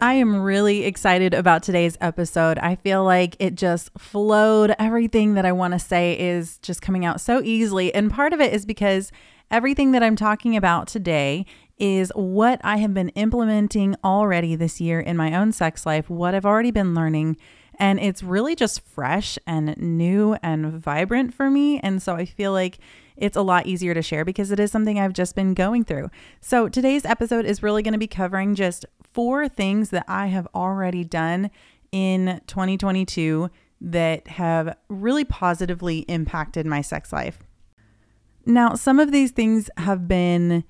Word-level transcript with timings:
I 0.00 0.14
am 0.14 0.42
really 0.42 0.84
excited 0.84 1.34
about 1.34 1.64
today's 1.64 1.98
episode. 2.00 2.56
I 2.58 2.76
feel 2.76 3.02
like 3.02 3.34
it 3.40 3.56
just 3.56 3.90
flowed. 3.98 4.72
Everything 4.78 5.34
that 5.34 5.44
I 5.44 5.50
want 5.50 5.72
to 5.72 5.80
say 5.80 6.16
is 6.16 6.58
just 6.58 6.80
coming 6.80 7.04
out 7.04 7.20
so 7.20 7.42
easily. 7.42 7.92
And 7.92 8.08
part 8.08 8.32
of 8.32 8.40
it 8.40 8.52
is 8.52 8.64
because 8.64 9.10
everything 9.50 9.90
that 9.92 10.02
I'm 10.04 10.14
talking 10.14 10.56
about 10.56 10.86
today 10.86 11.46
is 11.78 12.12
what 12.14 12.60
I 12.62 12.76
have 12.76 12.94
been 12.94 13.08
implementing 13.10 13.96
already 14.04 14.54
this 14.54 14.80
year 14.80 15.00
in 15.00 15.16
my 15.16 15.34
own 15.34 15.50
sex 15.50 15.84
life, 15.84 16.08
what 16.08 16.32
I've 16.32 16.46
already 16.46 16.70
been 16.70 16.94
learning. 16.94 17.36
And 17.74 17.98
it's 17.98 18.22
really 18.22 18.54
just 18.54 18.86
fresh 18.86 19.36
and 19.48 19.76
new 19.78 20.36
and 20.44 20.80
vibrant 20.80 21.34
for 21.34 21.50
me. 21.50 21.80
And 21.80 22.00
so 22.00 22.14
I 22.14 22.24
feel 22.24 22.52
like 22.52 22.78
it's 23.18 23.36
a 23.36 23.42
lot 23.42 23.66
easier 23.66 23.94
to 23.94 24.02
share 24.02 24.24
because 24.24 24.50
it 24.50 24.60
is 24.60 24.70
something 24.70 24.98
I've 24.98 25.12
just 25.12 25.34
been 25.34 25.54
going 25.54 25.84
through. 25.84 26.10
So 26.40 26.68
today's 26.68 27.04
episode 27.04 27.44
is 27.44 27.62
really 27.62 27.82
going 27.82 27.92
to 27.92 27.98
be 27.98 28.06
covering 28.06 28.54
just 28.54 28.86
four 29.12 29.48
things 29.48 29.90
that 29.90 30.04
I 30.08 30.26
have 30.28 30.46
already 30.54 31.04
done 31.04 31.50
in 31.92 32.40
2022 32.46 33.50
that 33.80 34.26
have 34.28 34.76
really 34.88 35.24
positively 35.24 36.00
impacted 36.00 36.66
my 36.66 36.80
sex 36.80 37.12
life. 37.12 37.38
Now, 38.46 38.74
some 38.74 38.98
of 38.98 39.12
these 39.12 39.30
things 39.30 39.70
have 39.76 40.08
been 40.08 40.64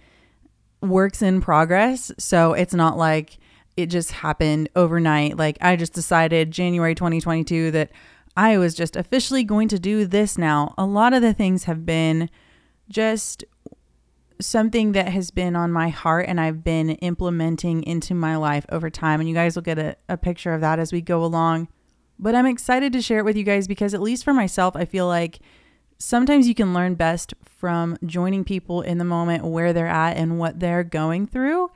works 0.81 1.23
in 1.23 1.41
progress. 1.41 2.13
So 2.19 2.53
it's 2.53 2.75
not 2.75 2.97
like 2.97 3.39
it 3.77 3.87
just 3.87 4.11
happened 4.11 4.69
overnight. 4.75 5.37
Like 5.37 5.59
I 5.61 5.77
just 5.77 5.93
decided 5.93 6.51
January 6.51 6.95
2022 6.95 7.71
that 7.73 7.91
I 8.39 8.57
was 8.57 8.73
just 8.73 8.95
officially 8.95 9.43
going 9.43 9.67
to 9.67 9.81
do 9.81 10.07
this 10.07 10.39
now. 10.39 10.73
A 10.79 10.87
lot 10.87 11.13
of 11.13 11.23
the 11.23 11.35
things 11.35 11.65
have 11.65 11.85
been 11.85 12.31
just 12.89 13.45
something 14.41 14.93
that 14.93 15.09
has 15.09 15.33
been 15.33 15.57
on 15.57 15.73
my 15.73 15.89
heart 15.89 16.27
and 16.29 16.41
I've 16.41 16.63
been 16.63 16.91
implementing 16.91 17.83
into 17.83 18.15
my 18.15 18.37
life 18.37 18.65
over 18.71 18.91
time. 18.91 19.19
And 19.19 19.29
you 19.29 19.35
guys 19.35 19.57
will 19.57 19.65
get 19.65 19.81
a, 19.81 19.97
a 20.09 20.17
picture 20.17 20.55
of 20.55 20.61
that 20.61 20.79
as 20.79 20.93
we 20.93 21.01
go 21.01 21.25
along. 21.25 21.67
But 22.17 22.37
I'm 22.37 22.47
excited 22.47 22.93
to 22.93 23.03
share 23.03 23.19
it 23.19 23.25
with 23.25 23.37
you 23.37 23.43
guys 23.43 23.67
because, 23.67 23.93
at 23.93 24.01
least 24.01 24.23
for 24.23 24.33
myself, 24.33 24.77
I 24.77 24.85
feel 24.85 25.09
like 25.09 25.41
sometimes 25.99 26.47
you 26.47 26.55
can 26.55 26.73
learn 26.73 26.95
best 26.95 27.35
from 27.45 27.97
joining 28.07 28.45
people 28.45 28.83
in 28.83 28.99
the 28.99 29.05
moment 29.05 29.47
where 29.47 29.73
they're 29.73 29.89
at 29.89 30.17
and 30.17 30.39
what 30.39 30.61
they're 30.61 30.85
going 30.85 31.27
through 31.27 31.73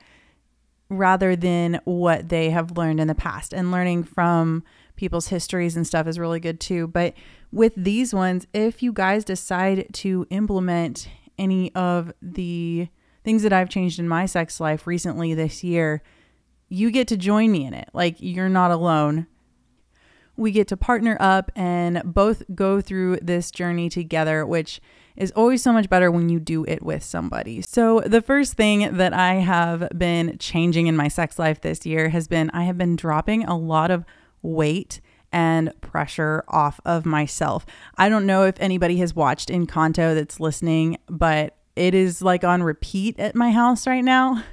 rather 0.87 1.35
than 1.35 1.81
what 1.83 2.29
they 2.29 2.51
have 2.51 2.77
learned 2.77 3.01
in 3.01 3.09
the 3.09 3.15
past. 3.15 3.53
And 3.53 3.69
learning 3.69 4.05
from 4.05 4.63
people's 4.95 5.27
histories 5.27 5.75
and 5.75 5.85
stuff 5.85 6.07
is 6.07 6.19
really 6.19 6.39
good 6.39 6.59
too. 6.59 6.87
But 6.87 7.13
with 7.51 7.73
these 7.75 8.13
ones, 8.13 8.47
if 8.53 8.83
you 8.83 8.93
guys 8.93 9.23
decide 9.23 9.87
to 9.93 10.25
implement 10.29 11.07
any 11.37 11.73
of 11.75 12.13
the 12.21 12.87
things 13.23 13.43
that 13.43 13.53
I've 13.53 13.69
changed 13.69 13.99
in 13.99 14.07
my 14.07 14.25
sex 14.25 14.59
life 14.59 14.85
recently 14.85 15.33
this 15.33 15.63
year, 15.63 16.01
you 16.69 16.91
get 16.91 17.07
to 17.09 17.17
join 17.17 17.51
me 17.51 17.65
in 17.65 17.73
it. 17.73 17.89
Like 17.93 18.15
you're 18.19 18.49
not 18.49 18.71
alone. 18.71 19.27
We 20.35 20.51
get 20.51 20.67
to 20.69 20.77
partner 20.77 21.15
up 21.19 21.51
and 21.55 22.01
both 22.03 22.43
go 22.55 22.81
through 22.81 23.17
this 23.17 23.51
journey 23.51 23.89
together, 23.89 24.45
which 24.45 24.81
is 25.15 25.31
always 25.31 25.61
so 25.61 25.71
much 25.71 25.89
better 25.89 26.09
when 26.09 26.29
you 26.29 26.39
do 26.39 26.65
it 26.65 26.81
with 26.81 27.03
somebody. 27.03 27.61
So, 27.61 27.99
the 27.99 28.21
first 28.21 28.53
thing 28.53 28.97
that 28.97 29.13
I 29.13 29.35
have 29.35 29.87
been 29.95 30.37
changing 30.39 30.87
in 30.87 30.95
my 30.95 31.07
sex 31.07 31.37
life 31.37 31.61
this 31.61 31.85
year 31.85 32.09
has 32.09 32.27
been 32.27 32.49
I 32.49 32.63
have 32.63 32.79
been 32.79 32.95
dropping 32.95 33.43
a 33.43 33.55
lot 33.55 33.91
of 33.91 34.05
weight 34.43 35.01
and 35.31 35.73
pressure 35.81 36.43
off 36.47 36.79
of 36.85 37.05
myself. 37.05 37.65
I 37.97 38.07
don't 38.07 38.27
know 38.27 38.43
if 38.43 38.55
anybody 38.59 38.97
has 38.97 39.15
watched 39.15 39.49
Encanto 39.49 40.13
that's 40.13 40.39
listening, 40.39 40.97
but 41.07 41.57
it 41.75 41.95
is 41.95 42.21
like 42.21 42.43
on 42.43 42.61
repeat 42.61 43.19
at 43.19 43.35
my 43.35 43.51
house 43.51 43.87
right 43.87 44.03
now. 44.03 44.43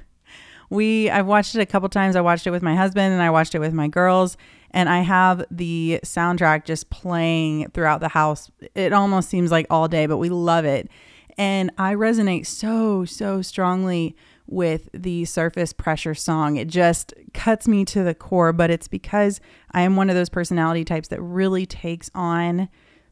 We 0.71 1.09
I've 1.09 1.27
watched 1.27 1.53
it 1.53 1.61
a 1.61 1.65
couple 1.65 1.89
times. 1.89 2.15
I 2.15 2.21
watched 2.21 2.47
it 2.47 2.51
with 2.51 2.63
my 2.63 2.75
husband 2.75 3.13
and 3.13 3.21
I 3.21 3.29
watched 3.29 3.53
it 3.53 3.59
with 3.59 3.73
my 3.73 3.87
girls 3.87 4.37
and 4.71 4.89
I 4.89 5.01
have 5.01 5.43
the 5.51 5.99
soundtrack 6.03 6.65
just 6.65 6.89
playing 6.89 7.69
throughout 7.71 7.99
the 7.99 8.07
house. 8.07 8.49
It 8.73 8.93
almost 8.93 9.29
seems 9.29 9.51
like 9.51 9.67
all 9.69 9.87
day, 9.87 10.05
but 10.05 10.17
we 10.17 10.29
love 10.29 10.65
it. 10.65 10.89
And 11.37 11.71
I 11.77 11.93
resonate 11.93 12.45
so 12.45 13.05
so 13.05 13.41
strongly 13.41 14.15
with 14.51 14.89
the 14.93 15.25
surface 15.25 15.73
pressure 15.73 16.13
song. 16.13 16.57
It 16.57 16.67
just 16.67 17.13
cuts 17.33 17.67
me 17.67 17.85
to 17.85 18.03
the 18.03 18.13
core, 18.13 18.53
but 18.53 18.69
it's 18.69 18.87
because 18.87 19.39
I 19.71 19.81
am 19.81 19.95
one 19.95 20.09
of 20.09 20.15
those 20.15 20.29
personality 20.29 20.83
types 20.83 21.07
that 21.07 21.21
really 21.21 21.65
takes 21.65 22.11
on 22.13 22.69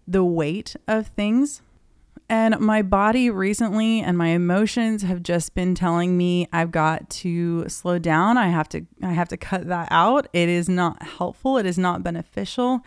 the 0.07 0.23
weight 0.23 0.75
of 0.87 1.07
things. 1.07 1.61
And 2.31 2.59
my 2.59 2.83
body 2.83 3.29
recently 3.31 4.01
and 4.01 4.17
my 4.17 4.27
emotions 4.27 5.01
have 5.01 5.23
just 5.23 5.55
been 5.55 5.73
telling 5.73 6.15
me 6.15 6.47
I've 6.53 6.71
got 6.71 7.09
to 7.09 7.67
slow 7.69 7.97
down. 7.97 8.37
I 8.37 8.49
have 8.49 8.69
to 8.69 8.85
I 9.01 9.13
have 9.13 9.29
to 9.29 9.37
cut 9.37 9.67
that 9.67 9.87
out. 9.89 10.27
It 10.31 10.47
is 10.47 10.69
not 10.69 11.01
helpful. 11.01 11.57
It 11.57 11.65
is 11.65 11.77
not 11.77 12.03
beneficial. 12.03 12.81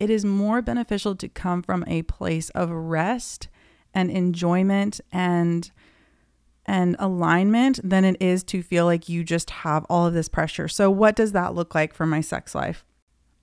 It 0.00 0.10
is 0.10 0.24
more 0.24 0.60
beneficial 0.60 1.14
to 1.16 1.28
come 1.28 1.62
from 1.62 1.84
a 1.86 2.02
place 2.02 2.50
of 2.50 2.70
rest 2.70 3.48
and 3.94 4.10
enjoyment 4.10 5.00
and 5.12 5.70
and 6.70 6.94
alignment 7.00 7.80
than 7.82 8.04
it 8.04 8.16
is 8.20 8.44
to 8.44 8.62
feel 8.62 8.84
like 8.84 9.08
you 9.08 9.24
just 9.24 9.50
have 9.50 9.84
all 9.90 10.06
of 10.06 10.14
this 10.14 10.28
pressure. 10.28 10.68
So, 10.68 10.88
what 10.88 11.16
does 11.16 11.32
that 11.32 11.52
look 11.52 11.74
like 11.74 11.92
for 11.92 12.06
my 12.06 12.20
sex 12.20 12.54
life? 12.54 12.84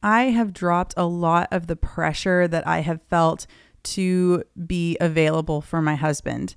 I 0.01 0.29
have 0.29 0.53
dropped 0.53 0.93
a 0.95 1.05
lot 1.05 1.49
of 1.51 1.67
the 1.67 1.75
pressure 1.75 2.47
that 2.47 2.65
I 2.65 2.79
have 2.79 3.01
felt 3.09 3.45
to 3.83 4.43
be 4.65 4.95
available 5.01 5.59
for 5.59 5.81
my 5.81 5.95
husband. 5.95 6.55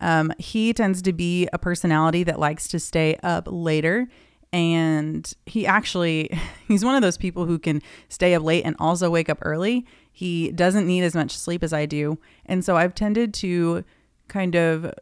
Um, 0.00 0.32
he 0.38 0.72
tends 0.72 1.02
to 1.02 1.12
be 1.12 1.48
a 1.52 1.58
personality 1.58 2.24
that 2.24 2.40
likes 2.40 2.66
to 2.68 2.80
stay 2.80 3.16
up 3.22 3.46
later. 3.48 4.08
And 4.52 5.32
he 5.46 5.68
actually, 5.68 6.36
he's 6.66 6.84
one 6.84 6.96
of 6.96 7.02
those 7.02 7.16
people 7.16 7.46
who 7.46 7.60
can 7.60 7.80
stay 8.08 8.34
up 8.34 8.42
late 8.42 8.64
and 8.64 8.74
also 8.80 9.08
wake 9.08 9.28
up 9.28 9.38
early. 9.42 9.86
He 10.10 10.50
doesn't 10.50 10.86
need 10.86 11.04
as 11.04 11.14
much 11.14 11.36
sleep 11.36 11.62
as 11.62 11.72
I 11.72 11.86
do. 11.86 12.18
And 12.44 12.64
so 12.64 12.76
I've 12.76 12.94
tended 12.94 13.32
to 13.34 13.84
kind 14.26 14.56
of 14.56 14.92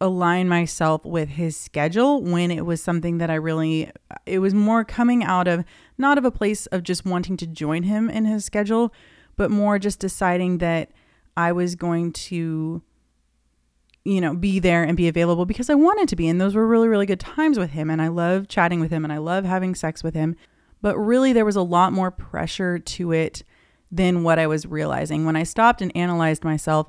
align 0.00 0.48
myself 0.48 1.04
with 1.04 1.30
his 1.30 1.56
schedule 1.56 2.22
when 2.22 2.50
it 2.50 2.64
was 2.64 2.82
something 2.82 3.18
that 3.18 3.30
I 3.30 3.34
really 3.34 3.90
it 4.26 4.38
was 4.38 4.54
more 4.54 4.84
coming 4.84 5.24
out 5.24 5.48
of 5.48 5.64
not 5.96 6.18
of 6.18 6.24
a 6.24 6.30
place 6.30 6.66
of 6.66 6.84
just 6.84 7.04
wanting 7.04 7.36
to 7.38 7.46
join 7.46 7.82
him 7.82 8.08
in 8.08 8.24
his 8.24 8.44
schedule, 8.44 8.92
but 9.36 9.50
more 9.50 9.78
just 9.78 9.98
deciding 9.98 10.58
that 10.58 10.92
I 11.36 11.52
was 11.52 11.74
going 11.74 12.12
to 12.12 12.82
you 14.04 14.22
know, 14.22 14.34
be 14.34 14.58
there 14.58 14.84
and 14.84 14.96
be 14.96 15.08
available 15.08 15.44
because 15.44 15.68
I 15.68 15.74
wanted 15.74 16.08
to 16.08 16.16
be 16.16 16.28
and 16.28 16.40
those 16.40 16.54
were 16.54 16.66
really 16.66 16.88
really 16.88 17.06
good 17.06 17.20
times 17.20 17.58
with 17.58 17.70
him 17.70 17.90
and 17.90 18.00
I 18.00 18.08
love 18.08 18.48
chatting 18.48 18.80
with 18.80 18.90
him 18.90 19.04
and 19.04 19.12
I 19.12 19.18
love 19.18 19.44
having 19.44 19.74
sex 19.74 20.02
with 20.02 20.14
him. 20.14 20.36
But 20.80 20.96
really 20.96 21.32
there 21.32 21.44
was 21.44 21.56
a 21.56 21.62
lot 21.62 21.92
more 21.92 22.10
pressure 22.12 22.78
to 22.78 23.12
it 23.12 23.42
than 23.90 24.22
what 24.22 24.38
I 24.38 24.46
was 24.46 24.64
realizing. 24.64 25.24
When 25.24 25.36
I 25.36 25.42
stopped 25.42 25.82
and 25.82 25.94
analyzed 25.96 26.44
myself, 26.44 26.88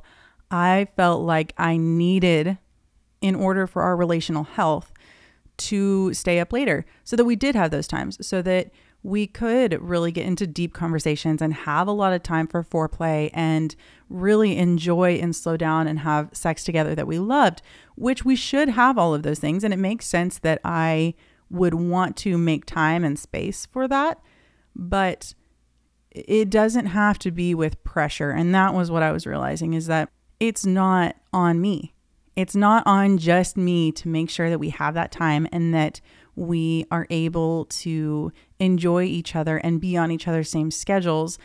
I 0.51 0.87
felt 0.95 1.23
like 1.23 1.53
I 1.57 1.77
needed 1.77 2.57
in 3.21 3.35
order 3.35 3.67
for 3.67 3.81
our 3.81 3.95
relational 3.95 4.43
health 4.43 4.93
to 5.57 6.13
stay 6.13 6.39
up 6.39 6.53
later 6.53 6.85
so 7.03 7.15
that 7.15 7.25
we 7.25 7.35
did 7.35 7.55
have 7.55 7.71
those 7.71 7.87
times 7.87 8.25
so 8.25 8.41
that 8.41 8.71
we 9.01 9.27
could 9.27 9.81
really 9.81 10.11
get 10.11 10.25
into 10.25 10.45
deep 10.45 10.73
conversations 10.73 11.41
and 11.41 11.53
have 11.53 11.87
a 11.87 11.91
lot 11.91 12.13
of 12.13 12.21
time 12.21 12.47
for 12.47 12.63
foreplay 12.63 13.29
and 13.33 13.75
really 14.09 14.57
enjoy 14.57 15.13
and 15.13 15.35
slow 15.35 15.55
down 15.55 15.87
and 15.87 15.99
have 15.99 16.29
sex 16.33 16.63
together 16.63 16.95
that 16.95 17.07
we 17.07 17.17
loved, 17.17 17.61
which 17.95 18.25
we 18.25 18.35
should 18.35 18.69
have 18.69 18.97
all 18.97 19.13
of 19.13 19.23
those 19.23 19.39
things. 19.39 19.63
And 19.63 19.73
it 19.73 19.77
makes 19.77 20.05
sense 20.05 20.39
that 20.39 20.59
I 20.65 21.13
would 21.49 21.73
want 21.73 22.17
to 22.17 22.37
make 22.37 22.65
time 22.65 23.03
and 23.03 23.17
space 23.17 23.65
for 23.65 23.87
that. 23.87 24.19
But 24.75 25.33
it 26.11 26.49
doesn't 26.49 26.87
have 26.87 27.17
to 27.19 27.31
be 27.31 27.55
with 27.55 27.83
pressure. 27.83 28.31
And 28.31 28.53
that 28.53 28.73
was 28.73 28.91
what 28.91 29.03
I 29.03 29.11
was 29.11 29.25
realizing 29.25 29.73
is 29.73 29.87
that 29.87 30.09
it's 30.39 30.65
not 30.65 31.15
on 31.31 31.61
me. 31.61 31.93
It's 32.39 32.55
not 32.55 32.83
on 32.85 33.17
just 33.17 33.57
me 33.57 33.91
to 33.91 34.07
make 34.07 34.29
sure 34.29 34.49
that 34.49 34.61
we 34.61 34.69
have 34.69 34.93
that 34.93 35.11
time 35.11 35.45
and 35.51 35.73
that 35.73 35.99
we 36.37 36.85
are 36.89 37.05
able 37.09 37.65
to 37.65 38.31
enjoy 38.59 39.03
each 39.03 39.35
other 39.35 39.57
and 39.57 39.81
be 39.81 39.97
on 39.97 40.09
each 40.09 40.25
other's 40.25 40.49
same 40.49 40.71
schedules. 40.71 41.37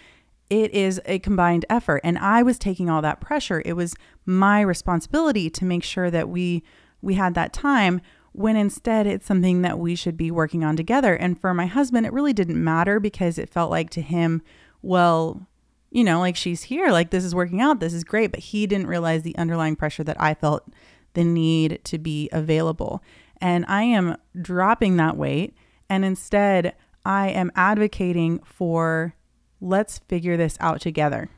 It 0.50 0.70
is 0.70 1.00
a 1.05 1.19
combined 1.19 1.64
effort. 1.69 2.00
And 2.05 2.17
I 2.17 2.44
was 2.44 2.61
taking 2.61 2.88
all 2.88 3.02
that 3.02 3.20
pressure. 3.20 3.61
It 3.64 3.73
was 3.73 3.96
my 4.25 4.61
responsibility 4.61 5.50
to 5.50 5.64
make 5.64 5.82
sure 5.82 6.12
that 6.12 6.29
we 6.29 6.62
we 7.02 7.14
had 7.14 7.35
that 7.35 7.52
time 7.52 8.00
when 8.31 8.55
instead 8.55 9.08
it's 9.08 9.26
something 9.26 9.62
that 9.62 9.81
we 9.81 9.96
should 9.96 10.17
be 10.17 10.31
working 10.31 10.62
on 10.62 10.76
together. 10.76 11.17
And 11.17 11.41
for 11.41 11.52
my 11.55 11.67
husband, 11.67 12.06
it 12.06 12.12
really 12.12 12.32
didn't 12.32 12.62
matter 12.62 13.00
because 13.00 13.37
it 13.37 13.50
felt 13.50 13.73
like 13.73 13.91
to 13.91 14.00
him, 14.00 14.43
well, 14.81 15.49
you 15.94 16.02
know, 16.02 16.19
like 16.19 16.35
she's 16.35 16.64
here, 16.64 16.91
like 16.91 17.11
this 17.11 17.25
is 17.25 17.37
working 17.37 17.61
out, 17.61 17.79
this 17.79 17.94
is 17.94 18.02
great. 18.02 18.32
But 18.32 18.41
he 18.41 18.67
didn't 18.67 18.88
realize 18.88 19.23
the 19.23 19.37
underlying 19.38 19.76
pressure 19.76 20.02
that 20.02 20.20
I 20.20 20.35
felt 20.35 20.69
the 21.14 21.23
need 21.25 21.81
to 21.85 21.99
be 21.99 22.29
available. 22.32 23.00
And 23.41 23.64
I 23.69 23.85
am 23.85 24.17
dropping 24.43 24.96
that 24.96 25.17
weight. 25.17 25.55
And 25.88 26.05
instead, 26.05 26.75
I 27.06 27.29
am 27.29 27.52
advocating 27.55 28.41
for 28.44 29.14
let's 29.61 30.00
figure 30.08 30.37
this 30.37 30.56
out 30.58 30.81
together. 30.81 31.31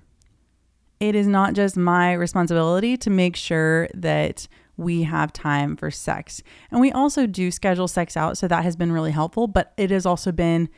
It 1.01 1.15
is 1.15 1.27
not 1.27 1.53
just 1.53 1.77
my 1.77 2.15
responsibility 2.15 2.97
to 2.97 3.11
make 3.11 3.37
sure 3.37 3.89
that 3.93 4.49
we 4.79 5.03
have 5.03 5.35
time 5.35 5.77
for 5.77 5.91
sex. 5.91 6.43
And 6.71 6.81
we 6.81 6.91
also 6.91 7.27
do 7.27 7.51
schedule 7.51 7.89
sex 7.89 8.17
out, 8.17 8.39
so 8.39 8.49
that 8.49 8.65
has 8.65 8.75
been 8.75 8.93
really 8.93 9.11
helpful, 9.11 9.49
but 9.49 9.75
it 9.77 9.91
has 9.91 10.07
also 10.07 10.33
been 10.33 10.71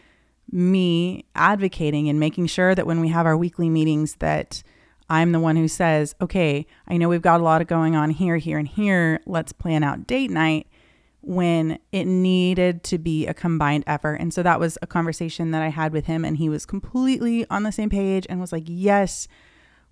me 0.50 1.24
advocating 1.34 2.08
and 2.08 2.18
making 2.18 2.46
sure 2.46 2.74
that 2.74 2.86
when 2.86 3.00
we 3.00 3.08
have 3.08 3.26
our 3.26 3.36
weekly 3.36 3.68
meetings 3.68 4.16
that 4.16 4.62
I'm 5.10 5.32
the 5.32 5.40
one 5.40 5.56
who 5.56 5.68
says, 5.68 6.14
"Okay, 6.20 6.66
I 6.86 6.96
know 6.96 7.08
we've 7.08 7.22
got 7.22 7.40
a 7.40 7.44
lot 7.44 7.60
of 7.60 7.66
going 7.66 7.96
on 7.96 8.10
here, 8.10 8.36
here 8.36 8.58
and 8.58 8.68
here. 8.68 9.20
Let's 9.26 9.52
plan 9.52 9.82
out 9.82 10.06
date 10.06 10.30
night." 10.30 10.66
when 11.20 11.78
it 11.92 12.06
needed 12.06 12.82
to 12.82 12.96
be 12.96 13.26
a 13.26 13.34
combined 13.34 13.84
effort. 13.86 14.14
And 14.14 14.32
so 14.32 14.42
that 14.44 14.58
was 14.58 14.78
a 14.80 14.86
conversation 14.86 15.50
that 15.50 15.60
I 15.60 15.68
had 15.68 15.92
with 15.92 16.06
him 16.06 16.24
and 16.24 16.36
he 16.38 16.48
was 16.48 16.64
completely 16.64 17.44
on 17.50 17.64
the 17.64 17.72
same 17.72 17.90
page 17.90 18.26
and 18.30 18.40
was 18.40 18.52
like, 18.52 18.64
"Yes, 18.66 19.28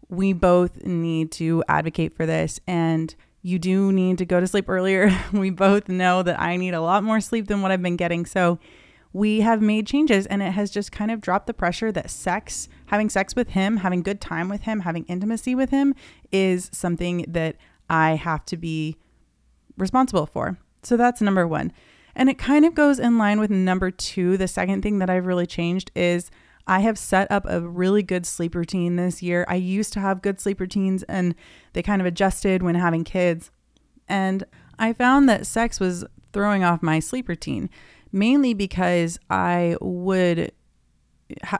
we 0.08 0.32
both 0.32 0.84
need 0.84 1.32
to 1.32 1.64
advocate 1.68 2.14
for 2.14 2.26
this 2.26 2.60
and 2.66 3.14
you 3.42 3.58
do 3.58 3.92
need 3.92 4.18
to 4.18 4.24
go 4.24 4.40
to 4.40 4.46
sleep 4.46 4.68
earlier. 4.68 5.16
we 5.32 5.50
both 5.50 5.88
know 5.88 6.22
that 6.22 6.40
I 6.40 6.56
need 6.56 6.74
a 6.74 6.80
lot 6.80 7.04
more 7.04 7.20
sleep 7.20 7.46
than 7.46 7.62
what 7.62 7.70
I've 7.70 7.82
been 7.82 7.96
getting. 7.96 8.26
So 8.26 8.58
we 9.16 9.40
have 9.40 9.62
made 9.62 9.86
changes 9.86 10.26
and 10.26 10.42
it 10.42 10.52
has 10.52 10.70
just 10.70 10.92
kind 10.92 11.10
of 11.10 11.22
dropped 11.22 11.46
the 11.46 11.54
pressure 11.54 11.90
that 11.90 12.10
sex, 12.10 12.68
having 12.86 13.08
sex 13.08 13.34
with 13.34 13.48
him, 13.48 13.78
having 13.78 14.02
good 14.02 14.20
time 14.20 14.46
with 14.50 14.62
him, 14.62 14.80
having 14.80 15.04
intimacy 15.04 15.54
with 15.54 15.70
him 15.70 15.94
is 16.30 16.68
something 16.70 17.24
that 17.26 17.56
I 17.88 18.16
have 18.16 18.44
to 18.44 18.58
be 18.58 18.98
responsible 19.78 20.26
for. 20.26 20.58
So 20.82 20.98
that's 20.98 21.22
number 21.22 21.46
one. 21.46 21.72
And 22.14 22.28
it 22.28 22.36
kind 22.36 22.66
of 22.66 22.74
goes 22.74 22.98
in 22.98 23.16
line 23.16 23.40
with 23.40 23.50
number 23.50 23.90
two. 23.90 24.36
The 24.36 24.48
second 24.48 24.82
thing 24.82 24.98
that 24.98 25.08
I've 25.08 25.24
really 25.24 25.46
changed 25.46 25.90
is 25.94 26.30
I 26.66 26.80
have 26.80 26.98
set 26.98 27.30
up 27.30 27.46
a 27.48 27.62
really 27.62 28.02
good 28.02 28.26
sleep 28.26 28.54
routine 28.54 28.96
this 28.96 29.22
year. 29.22 29.46
I 29.48 29.54
used 29.54 29.94
to 29.94 30.00
have 30.00 30.20
good 30.20 30.42
sleep 30.42 30.60
routines 30.60 31.04
and 31.04 31.34
they 31.72 31.82
kind 31.82 32.02
of 32.02 32.06
adjusted 32.06 32.62
when 32.62 32.74
having 32.74 33.02
kids. 33.02 33.50
And 34.10 34.44
I 34.78 34.92
found 34.92 35.26
that 35.30 35.46
sex 35.46 35.80
was 35.80 36.04
throwing 36.34 36.62
off 36.62 36.82
my 36.82 36.98
sleep 36.98 37.30
routine, 37.30 37.70
mainly 38.16 38.54
because 38.54 39.18
I 39.30 39.76
would. 39.80 40.52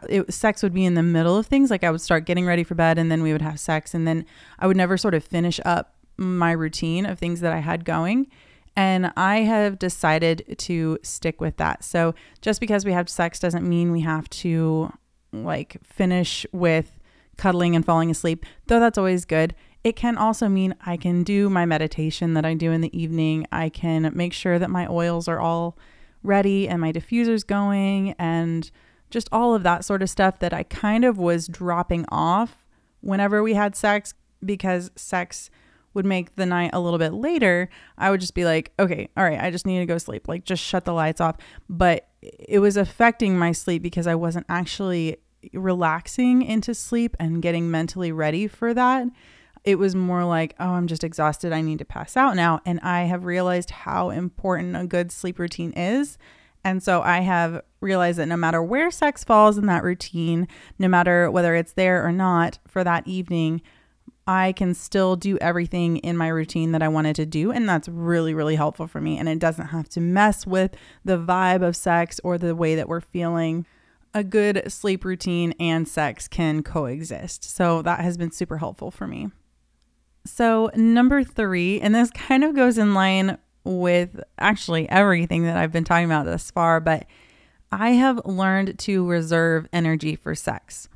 It, 0.09 0.33
sex 0.33 0.63
would 0.63 0.73
be 0.73 0.85
in 0.85 0.95
the 0.95 1.03
middle 1.03 1.37
of 1.37 1.47
things. 1.47 1.71
Like 1.71 1.83
I 1.83 1.91
would 1.91 2.01
start 2.01 2.25
getting 2.25 2.47
ready 2.47 2.63
for 2.63 2.77
bed 2.77 2.99
and 2.99 3.11
then 3.11 3.21
we 3.21 3.33
would 3.33 3.43
have 3.43 3.59
sex. 3.59 3.95
And 3.95 4.07
then 4.07 4.25
I 4.61 4.69
would 4.69 4.77
never 4.77 4.97
sort 4.97 5.15
of 5.15 5.25
finish 5.25 5.59
up 5.65 5.97
my 6.17 6.53
routine 6.53 7.05
of 7.05 7.19
things 7.19 7.41
that 7.41 7.53
I 7.53 7.59
had 7.59 7.85
going. 7.85 8.29
And 8.77 9.13
I 9.17 9.39
have 9.39 9.79
decided 9.79 10.55
to 10.59 10.99
stick 11.03 11.41
with 11.41 11.57
that. 11.57 11.83
So 11.83 12.15
just 12.43 12.61
because 12.61 12.85
we 12.85 12.93
have 12.93 13.09
sex 13.09 13.41
doesn't 13.41 13.69
mean 13.69 13.91
we 13.91 14.03
have 14.03 14.31
to 14.31 14.93
like 15.33 15.79
finish 15.83 16.47
with 16.53 17.01
cuddling 17.37 17.75
and 17.75 17.85
falling 17.85 18.11
asleep, 18.11 18.47
though 18.69 18.79
that's 18.79 18.99
always 18.99 19.25
good. 19.25 19.55
It 19.83 19.97
can 19.97 20.17
also 20.17 20.49
mean 20.49 20.77
I 20.85 20.97
can 20.97 21.25
do 21.25 21.51
my 21.51 21.67
meditation 21.67 22.35
that 22.35 22.45
I 22.45 22.55
do 22.55 22.71
in 22.71 22.83
the 22.83 22.97
evening. 22.97 23.47
I 23.51 23.69
can 23.69 24.13
make 24.15 24.33
sure 24.33 24.59
that 24.61 24.71
my 24.71 24.87
oils 24.87 25.27
are 25.27 25.41
all 25.41 25.77
ready 26.27 26.69
and 26.69 26.81
my 26.81 26.93
diffuser's 26.93 27.45
going 27.45 28.15
and 28.19 28.71
just 29.11 29.29
all 29.31 29.55
of 29.55 29.63
that 29.63 29.85
sort 29.85 30.03
of 30.03 30.11
stuff 30.11 30.41
that 30.41 30.53
I 30.53 30.65
kind 30.65 31.05
of 31.05 31.19
was 31.19 31.47
dropping 31.49 32.05
off 32.11 32.65
whenever 33.01 33.43
we 33.43 33.55
had 33.55 33.77
sex 33.77 34.15
because 34.45 34.91
sex 34.97 35.51
would 35.95 36.05
make 36.05 36.37
the 36.37 36.47
night 36.47 36.71
a 36.73 36.81
little 36.81 36.99
bit 36.99 37.15
later, 37.15 37.71
I 37.97 38.11
would 38.11 38.21
just 38.21 38.35
be 38.35 38.45
like, 38.45 38.73
okay, 38.79 39.09
all 39.17 39.25
right, 39.25 39.41
I 39.41 39.51
just 39.51 39.67
need 39.67 39.79
to 39.79 39.87
go 39.87 39.97
sleep. 39.97 40.29
Like, 40.29 40.45
just 40.45 40.63
shut 40.63 40.85
the 40.85 40.93
lights 40.93 41.21
off. 41.21 41.37
But 41.69 42.09
it 42.23 42.59
was 42.59 42.77
affecting 42.77 43.39
my 43.39 43.53
sleep 43.53 43.83
because 43.83 44.07
I 44.07 44.15
wasn't 44.15 44.47
actually 44.49 45.17
relaxing 45.55 46.43
into 46.43 46.75
sleep 46.75 47.17
and 47.19 47.41
getting 47.41 47.71
mentally 47.71 48.13
ready 48.13 48.47
for 48.47 48.75
that. 48.75 49.07
It 49.67 49.79
was 49.79 49.95
more 49.95 50.25
like, 50.25 50.55
oh, 50.61 50.71
I'm 50.71 50.87
just 50.87 51.05
exhausted. 51.05 51.53
I 51.53 51.61
need 51.61 51.81
to 51.81 51.85
pass 51.85 52.17
out 52.17 52.37
now. 52.37 52.61
And 52.65 52.81
I 52.81 53.03
have 53.03 53.25
realized 53.25 53.71
how 53.71 54.11
important 54.11 54.77
a 54.77 54.87
good 54.87 55.11
sleep 55.13 55.39
routine 55.39 55.73
is. 55.73 56.17
And 56.65 56.83
so 56.83 57.03
I 57.03 57.21
have 57.21 57.63
realized 57.81 58.19
that 58.19 58.27
no 58.27 58.37
matter 58.37 58.63
where 58.63 58.91
sex 58.91 59.25
falls 59.25 59.59
in 59.59 59.67
that 59.67 59.85
routine, 59.85 60.49
no 60.79 60.89
matter 60.89 61.31
whether 61.31 61.55
it's 61.55 61.73
there 61.73 62.07
or 62.07 62.13
not 62.13 62.59
for 62.67 62.83
that 62.85 63.07
evening, 63.07 63.61
I 64.27 64.53
can 64.53 64.75
still 64.75 65.15
do 65.15 65.39
everything 65.39 65.99
in 65.99 66.17
my 66.17 66.29
routine 66.29 66.73
that 66.73 66.83
I 66.83 66.89
wanted 66.89 67.15
to 67.17 67.27
do. 67.27 67.53
And 67.53 67.69
that's 67.69 67.89
really, 67.89 68.35
really 68.35 68.57
helpful 68.57 68.87
for 68.87 69.01
me. 69.01 69.19
And 69.19 69.29
it 69.29 69.39
doesn't 69.39 69.69
have 69.69 69.89
to 69.91 70.01
mess 70.01 70.47
with 70.47 70.75
the 71.05 71.19
vibe 71.19 71.63
of 71.63 71.77
sex 71.77 72.21
or 72.25 72.37
the 72.39 72.57
way 72.57 72.75
that 72.75 72.89
we're 72.89 73.01
feeling. 73.01 73.67
A 74.15 74.25
good 74.25 74.71
sleep 74.73 75.05
routine 75.05 75.55
and 75.61 75.87
sex 75.87 76.27
can 76.27 76.63
coexist. 76.63 77.45
So 77.45 77.83
that 77.83 78.01
has 78.01 78.17
been 78.17 78.33
super 78.33 78.59
helpful 78.59 78.91
for 78.91 79.07
me. 79.07 79.31
So, 80.27 80.71
number 80.75 81.25
three, 81.25 81.81
and 81.81 81.95
this 81.95 82.11
kind 82.11 82.45
of 82.45 82.55
goes 82.55 82.79
in 82.79 82.95
line 82.95 83.39
with 83.65 84.21
actually 84.39 84.89
everything 84.89 85.45
that 85.45 85.57
I've 85.57 85.73
been 85.73 85.85
talking 85.85 86.05
about 86.05 86.27
thus 86.27 86.51
far, 86.51 86.81
but 86.81 87.07
I 87.73 87.91
have 87.91 88.25
learned 88.25 88.79
to 88.81 89.07
reserve 89.07 89.69
energy 89.73 90.15
for 90.17 90.35
sex. 90.35 90.89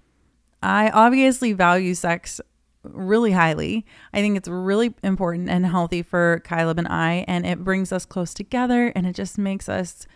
I 0.62 0.90
obviously 0.90 1.52
value 1.52 1.94
sex 1.94 2.40
really 2.82 3.32
highly. 3.32 3.84
I 4.12 4.20
think 4.20 4.36
it's 4.36 4.48
really 4.48 4.94
important 5.02 5.48
and 5.48 5.66
healthy 5.66 6.02
for 6.02 6.40
Caleb 6.44 6.78
and 6.78 6.88
I, 6.88 7.24
and 7.28 7.44
it 7.44 7.64
brings 7.64 7.92
us 7.92 8.04
close 8.04 8.32
together 8.32 8.92
and 8.94 9.06
it 9.06 9.14
just 9.14 9.36
makes 9.36 9.68
us 9.68 10.06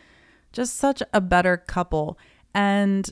just 0.52 0.76
such 0.76 1.02
a 1.12 1.20
better 1.20 1.56
couple. 1.56 2.18
And 2.54 3.10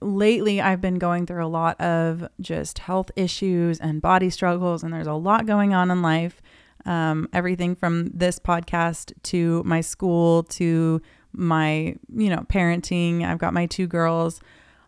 lately, 0.00 0.60
I've 0.60 0.80
been 0.80 0.98
going 0.98 1.26
through 1.26 1.44
a 1.44 1.48
lot 1.48 1.80
of 1.80 2.28
just 2.40 2.80
health 2.80 3.10
issues 3.16 3.78
and 3.78 4.02
body 4.02 4.30
struggles, 4.30 4.82
and 4.82 4.92
there's 4.92 5.06
a 5.06 5.14
lot 5.14 5.46
going 5.46 5.74
on 5.74 5.90
in 5.90 6.02
life. 6.02 6.42
Um, 6.84 7.28
everything 7.32 7.74
from 7.74 8.10
this 8.14 8.38
podcast 8.38 9.12
to 9.24 9.62
my 9.64 9.80
school 9.80 10.44
to 10.44 11.02
my, 11.32 11.96
you 12.14 12.30
know, 12.30 12.44
parenting. 12.48 13.24
I've 13.24 13.38
got 13.38 13.52
my 13.52 13.66
two 13.66 13.86
girls, 13.86 14.40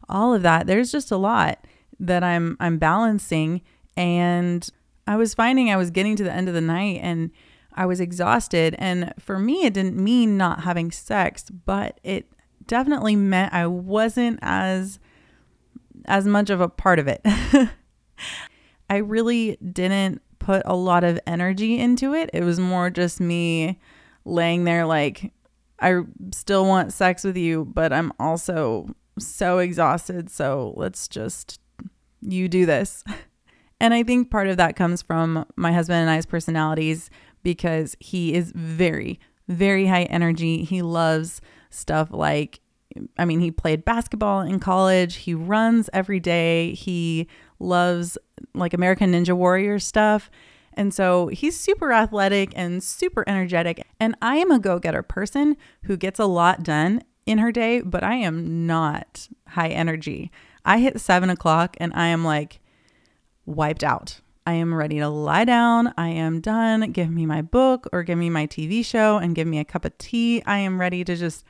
all 0.09 0.32
of 0.32 0.42
that. 0.42 0.66
There's 0.66 0.90
just 0.90 1.11
a 1.11 1.16
lot 1.16 1.66
that 1.99 2.25
I'm 2.25 2.56
I'm 2.61 2.78
balancing 2.78 3.61
and 3.97 4.68
I 5.06 5.16
was 5.16 5.35
finding 5.35 5.70
I 5.70 5.76
was 5.76 5.90
getting 5.90 6.16
to 6.16 6.25
the 6.25 6.32
end 6.32 6.49
of 6.49 6.54
the 6.54 6.61
night 6.61 7.00
and 7.02 7.30
I 7.75 7.87
was 7.87 8.00
exhausted. 8.00 8.75
And 8.78 9.12
for 9.18 9.38
me, 9.38 9.64
it 9.64 9.75
didn't 9.75 9.97
mean 9.97 10.37
not 10.37 10.64
having 10.64 10.90
sex, 10.90 11.50
but 11.50 12.00
it 12.02 12.26
definitely 12.70 13.16
meant 13.16 13.52
I 13.52 13.66
wasn't 13.66 14.38
as 14.42 15.00
as 16.06 16.24
much 16.24 16.50
of 16.50 16.60
a 16.60 16.68
part 16.68 17.00
of 17.00 17.08
it. 17.08 17.20
I 18.88 18.96
really 18.98 19.56
didn't 19.56 20.22
put 20.38 20.62
a 20.64 20.76
lot 20.76 21.02
of 21.02 21.18
energy 21.26 21.78
into 21.78 22.14
it. 22.14 22.30
It 22.32 22.44
was 22.44 22.60
more 22.60 22.88
just 22.88 23.20
me 23.20 23.78
laying 24.24 24.64
there 24.64 24.86
like 24.86 25.32
I 25.80 26.02
still 26.32 26.64
want 26.64 26.92
sex 26.92 27.24
with 27.24 27.36
you, 27.36 27.64
but 27.64 27.92
I'm 27.92 28.12
also 28.20 28.94
so 29.18 29.58
exhausted, 29.58 30.30
so 30.30 30.72
let's 30.76 31.08
just 31.08 31.58
you 32.22 32.48
do 32.48 32.64
this. 32.64 33.04
And 33.82 33.94
I 33.94 34.02
think 34.02 34.30
part 34.30 34.46
of 34.46 34.58
that 34.58 34.76
comes 34.76 35.00
from 35.00 35.46
my 35.56 35.72
husband 35.72 36.02
and 36.02 36.10
I's 36.10 36.26
personalities 36.26 37.08
because 37.42 37.96
he 37.98 38.34
is 38.34 38.52
very, 38.54 39.18
very 39.48 39.86
high 39.86 40.02
energy. 40.02 40.64
He 40.64 40.82
loves 40.82 41.40
stuff 41.70 42.08
like, 42.10 42.60
I 43.16 43.24
mean, 43.24 43.40
he 43.40 43.50
played 43.50 43.84
basketball 43.84 44.40
in 44.40 44.60
college, 44.60 45.16
he 45.16 45.34
runs 45.34 45.88
every 45.92 46.20
day, 46.20 46.74
he 46.74 47.28
loves 47.58 48.18
like 48.54 48.74
American 48.74 49.12
Ninja 49.12 49.32
Warrior 49.32 49.78
stuff. 49.78 50.30
And 50.74 50.94
so 50.94 51.28
he's 51.28 51.58
super 51.58 51.92
athletic 51.92 52.52
and 52.56 52.82
super 52.82 53.24
energetic. 53.28 53.86
And 53.98 54.14
I 54.22 54.36
am 54.36 54.50
a 54.50 54.58
go 54.58 54.78
getter 54.78 55.02
person 55.02 55.56
who 55.84 55.96
gets 55.96 56.18
a 56.18 56.26
lot 56.26 56.62
done 56.62 57.02
in 57.26 57.38
her 57.38 57.52
day, 57.52 57.80
but 57.80 58.02
I 58.02 58.14
am 58.14 58.66
not 58.66 59.28
high 59.48 59.68
energy. 59.68 60.30
I 60.64 60.78
hit 60.78 61.00
seven 61.00 61.30
o'clock 61.30 61.76
and 61.80 61.92
I 61.94 62.06
am 62.06 62.24
like 62.24 62.60
wiped 63.46 63.84
out. 63.84 64.20
I 64.47 64.54
am 64.54 64.75
ready 64.75 64.99
to 64.99 65.09
lie 65.09 65.44
down. 65.44 65.92
I 65.97 66.09
am 66.09 66.40
done. 66.40 66.92
Give 66.92 67.11
me 67.11 67.26
my 67.26 67.42
book 67.42 67.88
or 67.92 68.02
give 68.02 68.18
me 68.18 68.30
my 68.30 68.47
TV 68.47 68.85
show 68.85 69.18
and 69.18 69.35
give 69.35 69.47
me 69.47 69.59
a 69.59 69.64
cup 69.64 69.85
of 69.85 69.97
tea. 69.99 70.42
I 70.47 70.59
am 70.59 70.80
ready 70.80 71.04
to 71.04 71.14
just 71.14 71.44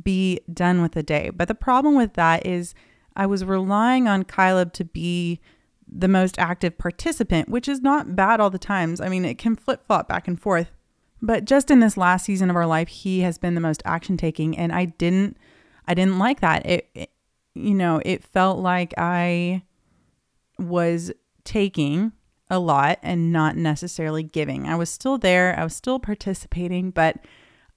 be 0.00 0.40
done 0.52 0.82
with 0.82 0.92
the 0.92 1.02
day. 1.02 1.30
But 1.30 1.48
the 1.48 1.54
problem 1.54 1.96
with 1.96 2.14
that 2.14 2.46
is 2.46 2.74
I 3.16 3.26
was 3.26 3.44
relying 3.44 4.08
on 4.08 4.24
Caleb 4.24 4.72
to 4.74 4.84
be 4.84 5.40
the 5.88 6.08
most 6.08 6.38
active 6.38 6.78
participant, 6.78 7.48
which 7.48 7.68
is 7.68 7.80
not 7.80 8.16
bad 8.16 8.40
all 8.40 8.50
the 8.50 8.58
times. 8.58 9.00
I 9.00 9.08
mean, 9.08 9.24
it 9.24 9.38
can 9.38 9.56
flip 9.56 9.86
flop 9.86 10.08
back 10.08 10.28
and 10.28 10.40
forth. 10.40 10.70
But 11.22 11.44
just 11.44 11.70
in 11.70 11.80
this 11.80 11.96
last 11.96 12.26
season 12.26 12.50
of 12.50 12.56
our 12.56 12.66
life, 12.66 12.88
he 12.88 13.20
has 13.20 13.38
been 13.38 13.54
the 13.54 13.60
most 13.60 13.82
action 13.84 14.16
taking 14.16 14.56
and 14.56 14.72
I 14.72 14.86
didn't 14.86 15.36
I 15.88 15.94
didn't 15.94 16.18
like 16.18 16.40
that. 16.40 16.66
It, 16.66 16.88
it 16.94 17.10
you 17.54 17.74
know, 17.74 18.02
it 18.04 18.22
felt 18.22 18.58
like 18.58 18.92
I 18.98 19.62
was 20.58 21.10
taking 21.44 22.12
a 22.48 22.58
lot 22.58 22.98
and 23.02 23.32
not 23.32 23.56
necessarily 23.56 24.22
giving. 24.22 24.66
I 24.66 24.76
was 24.76 24.90
still 24.90 25.18
there, 25.18 25.58
I 25.58 25.64
was 25.64 25.74
still 25.74 25.98
participating, 25.98 26.90
but 26.90 27.18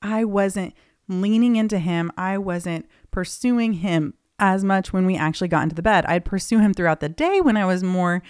I 0.01 0.23
wasn't 0.23 0.73
leaning 1.07 1.55
into 1.55 1.79
him. 1.79 2.11
I 2.17 2.37
wasn't 2.37 2.87
pursuing 3.11 3.73
him 3.73 4.13
as 4.37 4.63
much 4.63 4.93
when 4.93 5.05
we 5.05 5.17
actually 5.17 5.47
got 5.47 5.63
into 5.63 5.75
the 5.75 5.81
bed. 5.81 6.05
I'd 6.05 6.25
pursue 6.25 6.59
him 6.59 6.73
throughout 6.73 6.99
the 6.99 7.09
day 7.09 7.41
when 7.41 7.57
I 7.57 7.65
was 7.65 7.83
more 7.83 8.21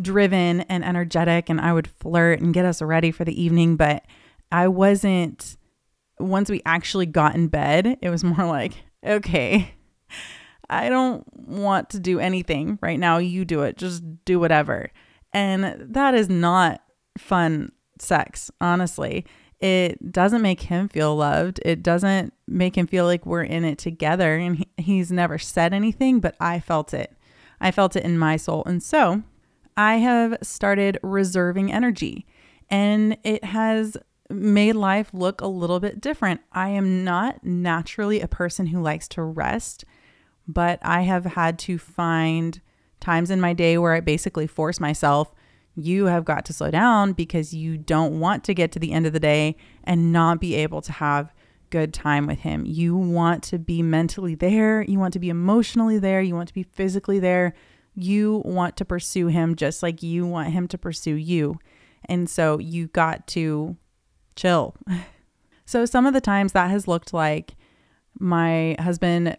driven 0.00 0.62
and 0.62 0.84
energetic 0.84 1.48
and 1.48 1.60
I 1.60 1.72
would 1.72 1.86
flirt 1.86 2.40
and 2.40 2.54
get 2.54 2.64
us 2.64 2.82
ready 2.82 3.10
for 3.10 3.24
the 3.24 3.40
evening, 3.40 3.76
but 3.76 4.04
I 4.50 4.68
wasn't 4.68 5.56
once 6.18 6.50
we 6.50 6.62
actually 6.64 7.06
got 7.06 7.34
in 7.34 7.48
bed, 7.48 7.98
it 8.00 8.10
was 8.10 8.24
more 8.24 8.46
like, 8.46 8.82
okay, 9.04 9.74
I 10.68 10.88
don't 10.88 11.24
want 11.36 11.90
to 11.90 12.00
do 12.00 12.18
anything 12.18 12.78
right 12.80 12.98
now. 12.98 13.18
You 13.18 13.44
do 13.44 13.62
it. 13.62 13.76
Just 13.76 14.02
do 14.24 14.40
whatever. 14.40 14.90
And 15.32 15.76
that 15.78 16.14
is 16.14 16.28
not 16.28 16.82
fun 17.16 17.72
sex, 17.98 18.50
honestly. 18.60 19.24
It 19.60 20.12
doesn't 20.12 20.42
make 20.42 20.62
him 20.62 20.88
feel 20.88 21.14
loved. 21.16 21.60
It 21.64 21.82
doesn't 21.82 22.34
make 22.48 22.76
him 22.76 22.86
feel 22.86 23.04
like 23.04 23.24
we're 23.24 23.44
in 23.44 23.64
it 23.64 23.78
together. 23.78 24.36
And 24.36 24.56
he, 24.56 24.68
he's 24.76 25.12
never 25.12 25.38
said 25.38 25.72
anything, 25.72 26.20
but 26.20 26.34
I 26.40 26.58
felt 26.58 26.92
it. 26.92 27.16
I 27.60 27.70
felt 27.70 27.94
it 27.94 28.04
in 28.04 28.18
my 28.18 28.36
soul. 28.36 28.64
And 28.66 28.82
so 28.82 29.22
I 29.76 29.96
have 29.96 30.36
started 30.42 30.98
reserving 31.02 31.72
energy, 31.72 32.26
and 32.68 33.16
it 33.22 33.44
has 33.44 33.96
made 34.28 34.74
life 34.74 35.10
look 35.12 35.40
a 35.40 35.46
little 35.46 35.80
bit 35.80 36.00
different. 36.00 36.40
I 36.52 36.70
am 36.70 37.04
not 37.04 37.44
naturally 37.44 38.20
a 38.20 38.28
person 38.28 38.66
who 38.66 38.82
likes 38.82 39.08
to 39.08 39.22
rest, 39.22 39.84
but 40.46 40.78
I 40.82 41.02
have 41.02 41.24
had 41.24 41.58
to 41.60 41.78
find 41.78 42.60
times 43.02 43.30
in 43.30 43.40
my 43.40 43.52
day 43.52 43.76
where 43.76 43.92
I 43.92 44.00
basically 44.00 44.46
force 44.46 44.80
myself, 44.80 45.34
you 45.74 46.06
have 46.06 46.24
got 46.24 46.44
to 46.46 46.52
slow 46.52 46.70
down 46.70 47.12
because 47.12 47.52
you 47.52 47.76
don't 47.76 48.18
want 48.18 48.44
to 48.44 48.54
get 48.54 48.72
to 48.72 48.78
the 48.78 48.92
end 48.92 49.06
of 49.06 49.12
the 49.12 49.20
day 49.20 49.56
and 49.84 50.12
not 50.12 50.40
be 50.40 50.54
able 50.54 50.80
to 50.82 50.92
have 50.92 51.32
good 51.70 51.92
time 51.92 52.26
with 52.26 52.40
him. 52.40 52.64
You 52.66 52.96
want 52.96 53.42
to 53.44 53.58
be 53.58 53.82
mentally 53.82 54.34
there, 54.34 54.82
you 54.82 54.98
want 54.98 55.12
to 55.14 55.18
be 55.18 55.30
emotionally 55.30 55.98
there, 55.98 56.22
you 56.22 56.34
want 56.34 56.48
to 56.48 56.54
be 56.54 56.62
physically 56.62 57.18
there. 57.18 57.54
You 57.94 58.40
want 58.44 58.78
to 58.78 58.86
pursue 58.86 59.26
him 59.26 59.54
just 59.54 59.82
like 59.82 60.02
you 60.02 60.26
want 60.26 60.50
him 60.52 60.66
to 60.68 60.78
pursue 60.78 61.14
you. 61.14 61.58
And 62.06 62.28
so 62.28 62.58
you 62.58 62.86
got 62.88 63.26
to 63.28 63.76
chill. 64.36 64.74
So 65.64 65.86
some 65.86 66.04
of 66.04 66.12
the 66.12 66.20
times 66.20 66.52
that 66.52 66.70
has 66.70 66.86
looked 66.86 67.14
like 67.14 67.54
my 68.18 68.76
husband 68.78 69.38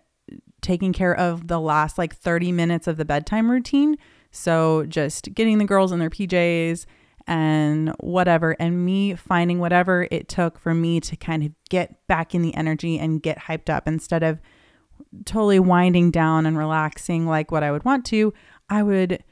taking 0.63 0.93
care 0.93 1.15
of 1.15 1.47
the 1.47 1.59
last 1.59 1.97
like 1.97 2.15
30 2.15 2.51
minutes 2.51 2.87
of 2.87 2.97
the 2.97 3.05
bedtime 3.05 3.51
routine. 3.51 3.97
So 4.31 4.85
just 4.87 5.33
getting 5.35 5.59
the 5.59 5.65
girls 5.65 5.91
in 5.91 5.99
their 5.99 6.09
PJs 6.09 6.85
and 7.27 7.89
whatever, 7.99 8.55
and 8.59 8.85
me 8.85 9.15
finding 9.15 9.59
whatever 9.59 10.07
it 10.11 10.27
took 10.27 10.59
for 10.59 10.73
me 10.73 10.99
to 11.01 11.15
kind 11.15 11.43
of 11.43 11.51
get 11.69 12.05
back 12.07 12.33
in 12.33 12.41
the 12.41 12.53
energy 12.55 12.99
and 12.99 13.21
get 13.21 13.39
hyped 13.39 13.69
up 13.69 13.87
instead 13.87 14.23
of 14.23 14.41
totally 15.25 15.59
winding 15.59 16.11
down 16.11 16.45
and 16.45 16.57
relaxing 16.57 17.27
like 17.27 17.51
what 17.51 17.63
I 17.63 17.71
would 17.71 17.85
want 17.85 18.05
to. 18.07 18.33
I 18.69 18.83
would 18.83 19.23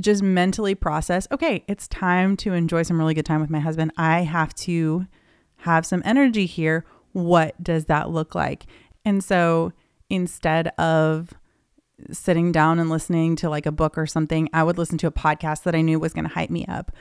just 0.00 0.22
mentally 0.22 0.74
process 0.74 1.28
okay, 1.30 1.64
it's 1.68 1.86
time 1.86 2.36
to 2.36 2.52
enjoy 2.52 2.82
some 2.82 2.98
really 2.98 3.14
good 3.14 3.26
time 3.26 3.40
with 3.40 3.50
my 3.50 3.60
husband. 3.60 3.92
I 3.96 4.22
have 4.22 4.54
to 4.56 5.06
have 5.58 5.86
some 5.86 6.02
energy 6.04 6.46
here. 6.46 6.84
What 7.12 7.62
does 7.62 7.84
that 7.84 8.10
look 8.10 8.34
like? 8.34 8.66
And 9.04 9.22
so 9.22 9.72
instead 10.14 10.68
of 10.78 11.34
sitting 12.10 12.52
down 12.52 12.78
and 12.78 12.90
listening 12.90 13.36
to 13.36 13.48
like 13.48 13.66
a 13.66 13.72
book 13.72 13.96
or 13.96 14.06
something, 14.06 14.48
I 14.52 14.62
would 14.62 14.78
listen 14.78 14.98
to 14.98 15.06
a 15.06 15.12
podcast 15.12 15.62
that 15.64 15.74
I 15.74 15.80
knew 15.80 15.98
was 15.98 16.12
going 16.12 16.26
to 16.26 16.34
hype 16.34 16.50
me 16.50 16.64
up. 16.66 16.92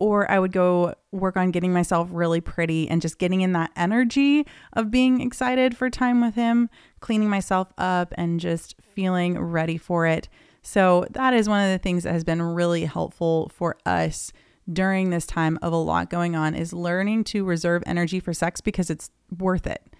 Or 0.00 0.30
I 0.30 0.38
would 0.38 0.52
go 0.52 0.94
work 1.12 1.36
on 1.36 1.52
getting 1.52 1.72
myself 1.72 2.08
really 2.10 2.40
pretty 2.40 2.88
and 2.88 3.00
just 3.00 3.18
getting 3.18 3.42
in 3.42 3.52
that 3.52 3.70
energy 3.76 4.44
of 4.72 4.90
being 4.90 5.20
excited 5.20 5.76
for 5.76 5.88
time 5.88 6.20
with 6.20 6.34
him, 6.34 6.68
cleaning 7.00 7.30
myself 7.30 7.72
up 7.78 8.12
and 8.18 8.40
just 8.40 8.74
feeling 8.82 9.38
ready 9.38 9.78
for 9.78 10.06
it. 10.06 10.28
So, 10.62 11.06
that 11.10 11.32
is 11.32 11.48
one 11.48 11.62
of 11.62 11.70
the 11.70 11.78
things 11.78 12.02
that 12.02 12.12
has 12.12 12.24
been 12.24 12.42
really 12.42 12.86
helpful 12.86 13.50
for 13.54 13.76
us 13.86 14.32
during 14.70 15.10
this 15.10 15.26
time 15.26 15.58
of 15.62 15.72
a 15.72 15.76
lot 15.76 16.10
going 16.10 16.34
on 16.34 16.54
is 16.54 16.72
learning 16.72 17.22
to 17.24 17.44
reserve 17.44 17.82
energy 17.86 18.18
for 18.18 18.32
sex 18.32 18.60
because 18.60 18.90
it's 18.90 19.10
worth 19.38 19.66
it 19.66 19.93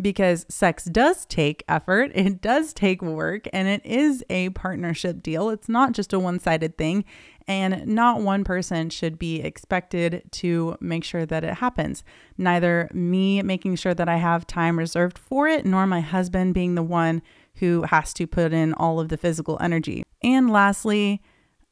because 0.00 0.46
sex 0.48 0.84
does 0.84 1.26
take 1.26 1.64
effort, 1.68 2.10
it 2.14 2.40
does 2.40 2.72
take 2.72 3.02
work, 3.02 3.48
and 3.52 3.68
it 3.68 3.84
is 3.84 4.24
a 4.30 4.50
partnership 4.50 5.22
deal. 5.22 5.50
It's 5.50 5.68
not 5.68 5.92
just 5.92 6.12
a 6.12 6.18
one 6.18 6.38
sided 6.38 6.76
thing, 6.76 7.04
and 7.46 7.86
not 7.86 8.20
one 8.20 8.44
person 8.44 8.90
should 8.90 9.18
be 9.18 9.40
expected 9.40 10.22
to 10.30 10.76
make 10.80 11.04
sure 11.04 11.26
that 11.26 11.44
it 11.44 11.54
happens. 11.54 12.04
Neither 12.38 12.88
me 12.92 13.42
making 13.42 13.76
sure 13.76 13.94
that 13.94 14.08
I 14.08 14.16
have 14.16 14.46
time 14.46 14.78
reserved 14.78 15.18
for 15.18 15.48
it, 15.48 15.66
nor 15.66 15.86
my 15.86 16.00
husband 16.00 16.54
being 16.54 16.74
the 16.74 16.82
one 16.82 17.22
who 17.56 17.82
has 17.82 18.14
to 18.14 18.26
put 18.26 18.52
in 18.52 18.72
all 18.74 19.00
of 19.00 19.08
the 19.08 19.16
physical 19.16 19.58
energy. 19.60 20.02
And 20.22 20.50
lastly, 20.50 21.22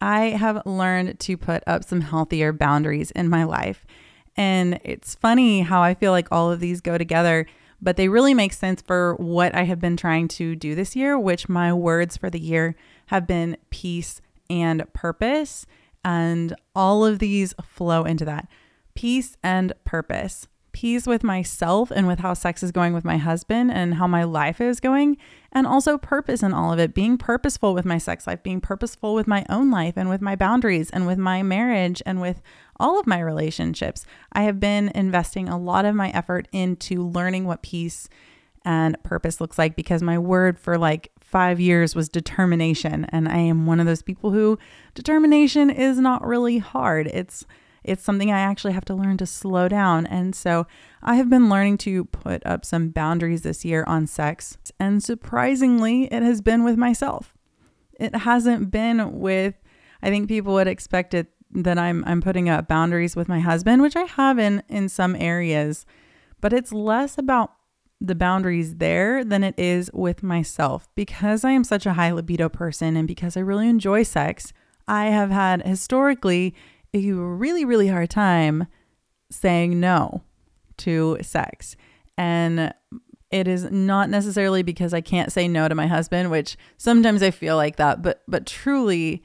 I 0.00 0.26
have 0.30 0.64
learned 0.66 1.18
to 1.20 1.36
put 1.36 1.62
up 1.66 1.84
some 1.84 2.00
healthier 2.00 2.52
boundaries 2.52 3.10
in 3.12 3.28
my 3.28 3.44
life. 3.44 3.84
And 4.36 4.78
it's 4.84 5.14
funny 5.16 5.62
how 5.62 5.82
I 5.82 5.94
feel 5.94 6.12
like 6.12 6.28
all 6.30 6.50
of 6.52 6.60
these 6.60 6.80
go 6.80 6.96
together 6.96 7.46
but 7.80 7.96
they 7.96 8.08
really 8.08 8.34
make 8.34 8.52
sense 8.52 8.82
for 8.82 9.14
what 9.16 9.54
I 9.54 9.64
have 9.64 9.80
been 9.80 9.96
trying 9.96 10.28
to 10.28 10.56
do 10.56 10.74
this 10.74 10.96
year, 10.96 11.18
which 11.18 11.48
my 11.48 11.72
words 11.72 12.16
for 12.16 12.30
the 12.30 12.40
year 12.40 12.74
have 13.06 13.26
been 13.26 13.56
peace 13.70 14.20
and 14.50 14.82
purpose. 14.92 15.66
And 16.04 16.54
all 16.74 17.04
of 17.04 17.18
these 17.18 17.54
flow 17.62 18.04
into 18.04 18.24
that 18.24 18.48
peace 18.94 19.36
and 19.42 19.72
purpose 19.84 20.48
peace 20.78 21.08
with 21.08 21.24
myself 21.24 21.90
and 21.90 22.06
with 22.06 22.20
how 22.20 22.32
sex 22.32 22.62
is 22.62 22.70
going 22.70 22.92
with 22.92 23.04
my 23.04 23.16
husband 23.16 23.68
and 23.68 23.94
how 23.94 24.06
my 24.06 24.22
life 24.22 24.60
is 24.60 24.78
going, 24.78 25.16
and 25.50 25.66
also 25.66 25.98
purpose 25.98 26.40
in 26.40 26.54
all 26.54 26.72
of 26.72 26.78
it, 26.78 26.94
being 26.94 27.18
purposeful 27.18 27.74
with 27.74 27.84
my 27.84 27.98
sex 27.98 28.28
life, 28.28 28.40
being 28.44 28.60
purposeful 28.60 29.12
with 29.12 29.26
my 29.26 29.44
own 29.48 29.72
life 29.72 29.94
and 29.96 30.08
with 30.08 30.20
my 30.20 30.36
boundaries 30.36 30.88
and 30.90 31.04
with 31.04 31.18
my 31.18 31.42
marriage 31.42 32.00
and 32.06 32.20
with 32.20 32.40
all 32.78 33.00
of 33.00 33.08
my 33.08 33.18
relationships. 33.18 34.06
I 34.32 34.42
have 34.42 34.60
been 34.60 34.92
investing 34.94 35.48
a 35.48 35.58
lot 35.58 35.84
of 35.84 35.96
my 35.96 36.10
effort 36.10 36.46
into 36.52 37.08
learning 37.08 37.44
what 37.44 37.62
peace 37.62 38.08
and 38.64 38.96
purpose 39.02 39.40
looks 39.40 39.58
like 39.58 39.74
because 39.74 40.00
my 40.00 40.16
word 40.16 40.60
for 40.60 40.78
like 40.78 41.10
five 41.20 41.58
years 41.58 41.96
was 41.96 42.08
determination. 42.08 43.04
And 43.06 43.28
I 43.28 43.38
am 43.38 43.66
one 43.66 43.80
of 43.80 43.86
those 43.86 44.02
people 44.02 44.30
who 44.30 44.60
determination 44.94 45.70
is 45.70 45.98
not 45.98 46.24
really 46.24 46.58
hard. 46.58 47.08
It's 47.08 47.46
it's 47.88 48.04
something 48.04 48.30
I 48.30 48.40
actually 48.40 48.72
have 48.72 48.84
to 48.86 48.94
learn 48.94 49.16
to 49.18 49.26
slow 49.26 49.68
down. 49.68 50.06
And 50.06 50.34
so 50.34 50.66
I 51.02 51.14
have 51.16 51.30
been 51.30 51.48
learning 51.48 51.78
to 51.78 52.04
put 52.06 52.44
up 52.46 52.64
some 52.64 52.90
boundaries 52.90 53.42
this 53.42 53.64
year 53.64 53.84
on 53.86 54.06
sex. 54.06 54.58
And 54.78 55.02
surprisingly, 55.02 56.04
it 56.12 56.22
has 56.22 56.40
been 56.40 56.64
with 56.64 56.76
myself. 56.76 57.34
It 57.98 58.14
hasn't 58.14 58.70
been 58.70 59.18
with, 59.18 59.54
I 60.02 60.10
think 60.10 60.28
people 60.28 60.54
would 60.54 60.68
expect 60.68 61.14
it 61.14 61.28
that 61.50 61.78
I'm 61.78 62.04
I'm 62.06 62.20
putting 62.20 62.48
up 62.48 62.68
boundaries 62.68 63.16
with 63.16 63.28
my 63.28 63.40
husband, 63.40 63.82
which 63.82 63.96
I 63.96 64.02
have 64.02 64.38
in 64.38 64.62
in 64.68 64.88
some 64.88 65.16
areas, 65.16 65.86
but 66.40 66.52
it's 66.52 66.72
less 66.72 67.18
about 67.18 67.52
the 68.00 68.14
boundaries 68.14 68.76
there 68.76 69.24
than 69.24 69.42
it 69.42 69.58
is 69.58 69.90
with 69.92 70.22
myself 70.22 70.88
because 70.94 71.44
I 71.44 71.50
am 71.50 71.64
such 71.64 71.84
a 71.84 71.94
high 71.94 72.12
libido 72.12 72.48
person 72.48 72.96
and 72.96 73.08
because 73.08 73.36
I 73.36 73.40
really 73.40 73.68
enjoy 73.68 74.04
sex. 74.04 74.52
I 74.86 75.06
have 75.06 75.30
had 75.30 75.66
historically 75.66 76.54
a 76.94 77.12
really, 77.12 77.64
really 77.64 77.88
hard 77.88 78.10
time 78.10 78.66
saying 79.30 79.78
no 79.78 80.22
to 80.78 81.18
sex. 81.22 81.76
And 82.16 82.72
it 83.30 83.46
is 83.46 83.70
not 83.70 84.08
necessarily 84.08 84.62
because 84.62 84.94
I 84.94 85.00
can't 85.00 85.30
say 85.32 85.48
no 85.48 85.68
to 85.68 85.74
my 85.74 85.86
husband, 85.86 86.30
which 86.30 86.56
sometimes 86.78 87.22
I 87.22 87.30
feel 87.30 87.56
like 87.56 87.76
that, 87.76 88.02
but 88.02 88.22
but 88.26 88.46
truly 88.46 89.22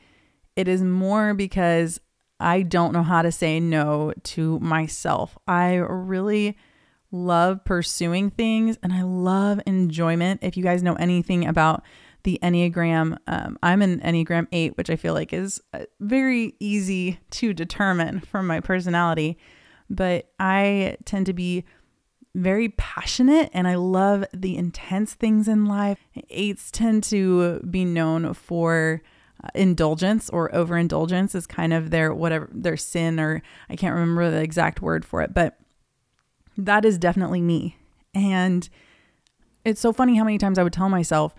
it 0.55 0.67
is 0.67 0.83
more 0.83 1.33
because 1.33 1.99
I 2.39 2.63
don't 2.63 2.91
know 2.91 3.03
how 3.03 3.21
to 3.21 3.31
say 3.31 3.59
no 3.59 4.13
to 4.23 4.59
myself. 4.59 5.37
I 5.47 5.75
really 5.75 6.57
love 7.11 7.63
pursuing 7.63 8.29
things 8.31 8.77
and 8.83 8.91
I 8.91 9.03
love 9.03 9.61
enjoyment. 9.65 10.41
If 10.43 10.57
you 10.57 10.63
guys 10.63 10.83
know 10.83 10.95
anything 10.95 11.47
about 11.47 11.83
the 12.23 12.39
Enneagram. 12.41 13.17
Um, 13.27 13.57
I'm 13.61 13.81
an 13.81 13.99
Enneagram 13.99 14.47
8, 14.51 14.77
which 14.77 14.89
I 14.89 14.95
feel 14.95 15.13
like 15.13 15.33
is 15.33 15.61
uh, 15.73 15.85
very 15.99 16.55
easy 16.59 17.19
to 17.31 17.53
determine 17.53 18.21
from 18.21 18.47
my 18.47 18.59
personality. 18.59 19.37
But 19.89 20.31
I 20.39 20.97
tend 21.05 21.25
to 21.27 21.33
be 21.33 21.65
very 22.35 22.69
passionate 22.69 23.49
and 23.53 23.67
I 23.67 23.75
love 23.75 24.25
the 24.33 24.57
intense 24.57 25.13
things 25.13 25.47
in 25.47 25.65
life. 25.65 25.99
Eights 26.29 26.71
tend 26.71 27.03
to 27.05 27.59
be 27.59 27.85
known 27.85 28.33
for 28.33 29.01
uh, 29.43 29.49
indulgence 29.53 30.29
or 30.29 30.53
overindulgence 30.55 31.35
is 31.35 31.45
kind 31.45 31.73
of 31.73 31.91
their 31.91 32.13
whatever 32.13 32.49
their 32.51 32.77
sin 32.77 33.19
or 33.19 33.43
I 33.69 33.75
can't 33.75 33.93
remember 33.93 34.31
the 34.31 34.41
exact 34.41 34.81
word 34.81 35.05
for 35.05 35.21
it, 35.21 35.33
but 35.33 35.59
that 36.57 36.85
is 36.85 36.97
definitely 36.97 37.41
me. 37.41 37.77
And 38.15 38.67
it's 39.65 39.81
so 39.81 39.93
funny 39.93 40.17
how 40.17 40.23
many 40.23 40.37
times 40.37 40.57
I 40.57 40.63
would 40.63 40.73
tell 40.73 40.89
myself, 40.89 41.35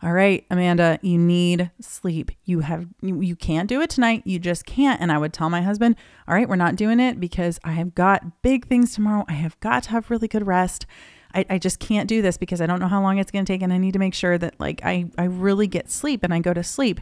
all 0.00 0.12
right, 0.12 0.46
Amanda, 0.48 1.00
you 1.02 1.18
need 1.18 1.72
sleep. 1.80 2.30
You 2.44 2.60
have 2.60 2.86
you, 3.02 3.20
you 3.20 3.34
can't 3.34 3.68
do 3.68 3.80
it 3.80 3.90
tonight. 3.90 4.22
You 4.24 4.38
just 4.38 4.64
can't. 4.64 5.00
And 5.00 5.10
I 5.10 5.18
would 5.18 5.32
tell 5.32 5.50
my 5.50 5.60
husband, 5.60 5.96
all 6.28 6.34
right, 6.34 6.48
we're 6.48 6.54
not 6.54 6.76
doing 6.76 7.00
it 7.00 7.18
because 7.18 7.58
I 7.64 7.72
have 7.72 7.96
got 7.96 8.42
big 8.42 8.68
things 8.68 8.94
tomorrow. 8.94 9.24
I 9.28 9.32
have 9.32 9.58
got 9.58 9.84
to 9.84 9.90
have 9.90 10.08
really 10.08 10.28
good 10.28 10.46
rest. 10.46 10.86
I, 11.34 11.44
I 11.50 11.58
just 11.58 11.80
can't 11.80 12.08
do 12.08 12.22
this 12.22 12.36
because 12.36 12.60
I 12.60 12.66
don't 12.66 12.78
know 12.78 12.86
how 12.86 13.02
long 13.02 13.18
it's 13.18 13.32
going 13.32 13.44
to 13.44 13.52
take 13.52 13.60
and 13.60 13.72
I 13.72 13.78
need 13.78 13.92
to 13.92 13.98
make 13.98 14.14
sure 14.14 14.38
that 14.38 14.58
like 14.60 14.80
I 14.84 15.10
I 15.18 15.24
really 15.24 15.66
get 15.66 15.90
sleep 15.90 16.22
and 16.22 16.32
I 16.32 16.38
go 16.38 16.54
to 16.54 16.62
sleep. 16.62 17.00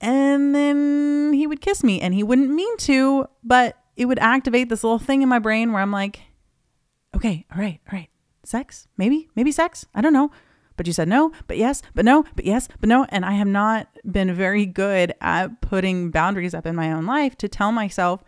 And 0.00 0.54
then 0.54 1.32
he 1.34 1.46
would 1.46 1.60
kiss 1.60 1.84
me 1.84 2.00
and 2.00 2.14
he 2.14 2.22
wouldn't 2.22 2.50
mean 2.50 2.76
to, 2.78 3.26
but 3.44 3.76
it 3.96 4.06
would 4.06 4.18
activate 4.18 4.70
this 4.70 4.82
little 4.82 4.98
thing 4.98 5.20
in 5.20 5.28
my 5.28 5.38
brain 5.38 5.72
where 5.72 5.82
I'm 5.82 5.92
like, 5.92 6.22
okay, 7.14 7.44
all 7.54 7.60
right, 7.60 7.80
all 7.92 7.98
right, 7.98 8.08
sex, 8.44 8.88
maybe, 8.96 9.28
maybe 9.36 9.52
sex. 9.52 9.84
I 9.94 10.00
don't 10.00 10.14
know 10.14 10.32
but 10.82 10.88
you 10.88 10.92
said 10.92 11.06
no, 11.06 11.30
but 11.46 11.58
yes, 11.58 11.80
but 11.94 12.04
no, 12.04 12.24
but 12.34 12.44
yes, 12.44 12.66
but 12.80 12.88
no. 12.88 13.06
And 13.10 13.24
I 13.24 13.34
have 13.34 13.46
not 13.46 13.86
been 14.10 14.34
very 14.34 14.66
good 14.66 15.14
at 15.20 15.60
putting 15.60 16.10
boundaries 16.10 16.54
up 16.54 16.66
in 16.66 16.74
my 16.74 16.90
own 16.90 17.06
life 17.06 17.38
to 17.38 17.46
tell 17.48 17.70
myself, 17.70 18.24